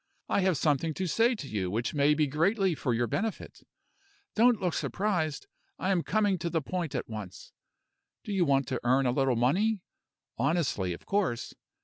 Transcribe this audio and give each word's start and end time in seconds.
I 0.27 0.39
have 0.41 0.57
something 0.57 0.95
to 0.95 1.05
say 1.05 1.35
to 1.35 1.47
you 1.47 1.69
which 1.69 1.93
may 1.93 2.15
be 2.15 2.25
greatly 2.25 2.73
for 2.73 2.91
your 2.91 3.05
benefit. 3.05 3.61
Don't 4.33 4.59
look 4.59 4.73
surprised; 4.73 5.45
I 5.77 5.91
am 5.91 6.01
coming 6.01 6.39
to 6.39 6.49
the 6.49 6.59
point 6.59 6.95
at 6.95 7.07
once. 7.07 7.51
Do 8.23 8.33
you 8.33 8.43
want 8.43 8.65
to 8.69 8.79
earn 8.83 9.05
a 9.05 9.11
little 9.11 9.35
money? 9.35 9.83
honestly, 10.39 10.93
of 10.93 11.05
course. 11.05 11.53